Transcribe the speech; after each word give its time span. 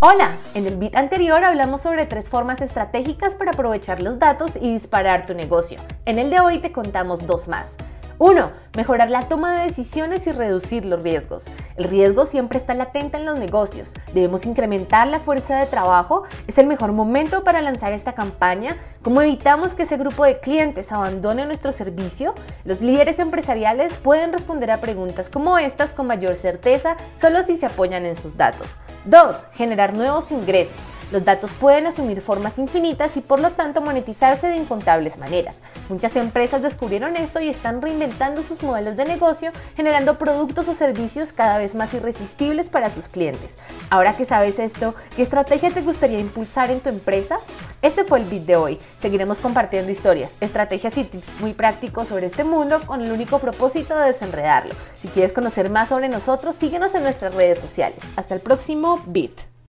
Hola, 0.00 0.36
en 0.54 0.64
el 0.64 0.76
bit 0.76 0.94
anterior 0.94 1.42
hablamos 1.42 1.80
sobre 1.80 2.06
tres 2.06 2.30
formas 2.30 2.60
estratégicas 2.60 3.34
para 3.34 3.50
aprovechar 3.50 4.00
los 4.00 4.20
datos 4.20 4.54
y 4.54 4.72
disparar 4.72 5.26
tu 5.26 5.34
negocio. 5.34 5.80
En 6.04 6.20
el 6.20 6.30
de 6.30 6.38
hoy 6.38 6.60
te 6.60 6.70
contamos 6.70 7.26
dos 7.26 7.48
más. 7.48 7.74
1. 8.18 8.50
Mejorar 8.76 9.10
la 9.10 9.22
toma 9.22 9.56
de 9.56 9.64
decisiones 9.64 10.24
y 10.28 10.32
reducir 10.32 10.84
los 10.84 11.02
riesgos. 11.02 11.46
El 11.76 11.84
riesgo 11.88 12.26
siempre 12.26 12.58
está 12.58 12.74
latente 12.74 13.16
en 13.16 13.26
los 13.26 13.40
negocios. 13.40 13.92
Debemos 14.14 14.46
incrementar 14.46 15.08
la 15.08 15.18
fuerza 15.18 15.58
de 15.58 15.66
trabajo. 15.66 16.22
Es 16.46 16.58
el 16.58 16.68
mejor 16.68 16.92
momento 16.92 17.42
para 17.42 17.60
lanzar 17.60 17.92
esta 17.92 18.12
campaña. 18.12 18.76
¿Cómo 19.02 19.20
evitamos 19.20 19.74
que 19.74 19.82
ese 19.82 19.96
grupo 19.96 20.24
de 20.24 20.38
clientes 20.38 20.92
abandone 20.92 21.44
nuestro 21.44 21.72
servicio? 21.72 22.36
Los 22.64 22.80
líderes 22.80 23.18
empresariales 23.18 23.94
pueden 23.94 24.32
responder 24.32 24.70
a 24.70 24.80
preguntas 24.80 25.28
como 25.28 25.58
estas 25.58 25.92
con 25.92 26.06
mayor 26.06 26.36
certeza 26.36 26.96
solo 27.20 27.42
si 27.42 27.56
se 27.56 27.66
apoyan 27.66 28.06
en 28.06 28.14
sus 28.14 28.36
datos. 28.36 28.68
2. 29.04 29.36
Generar 29.54 29.94
nuevos 29.94 30.30
ingresos. 30.30 30.76
Los 31.10 31.24
datos 31.24 31.52
pueden 31.52 31.86
asumir 31.86 32.20
formas 32.20 32.58
infinitas 32.58 33.16
y 33.16 33.22
por 33.22 33.40
lo 33.40 33.50
tanto 33.52 33.80
monetizarse 33.80 34.48
de 34.48 34.56
incontables 34.56 35.16
maneras. 35.16 35.56
Muchas 35.88 36.14
empresas 36.16 36.60
descubrieron 36.60 37.16
esto 37.16 37.40
y 37.40 37.48
están 37.48 37.80
reinventando 37.80 38.42
sus 38.42 38.62
modelos 38.62 38.94
de 38.94 39.06
negocio, 39.06 39.50
generando 39.74 40.18
productos 40.18 40.68
o 40.68 40.74
servicios 40.74 41.32
cada 41.32 41.56
vez 41.56 41.74
más 41.74 41.94
irresistibles 41.94 42.68
para 42.68 42.90
sus 42.90 43.08
clientes. 43.08 43.56
Ahora 43.88 44.18
que 44.18 44.26
sabes 44.26 44.58
esto, 44.58 44.94
¿qué 45.16 45.22
estrategia 45.22 45.70
te 45.70 45.80
gustaría 45.80 46.18
impulsar 46.18 46.70
en 46.70 46.80
tu 46.80 46.90
empresa? 46.90 47.38
Este 47.80 48.04
fue 48.04 48.18
el 48.18 48.24
bit 48.24 48.42
de 48.42 48.56
hoy. 48.56 48.78
Seguiremos 49.00 49.38
compartiendo 49.38 49.92
historias, 49.92 50.32
estrategias 50.40 50.96
y 50.98 51.04
tips 51.04 51.40
muy 51.40 51.52
prácticos 51.52 52.08
sobre 52.08 52.26
este 52.26 52.42
mundo 52.42 52.80
con 52.84 53.02
el 53.02 53.12
único 53.12 53.38
propósito 53.38 53.96
de 53.96 54.06
desenredarlo. 54.06 54.74
Si 54.98 55.08
quieres 55.08 55.32
conocer 55.32 55.70
más 55.70 55.90
sobre 55.90 56.08
nosotros, 56.08 56.56
síguenos 56.56 56.94
en 56.94 57.04
nuestras 57.04 57.34
redes 57.34 57.60
sociales. 57.60 57.98
Hasta 58.16 58.34
el 58.34 58.40
próximo 58.40 59.00
bit. 59.06 59.47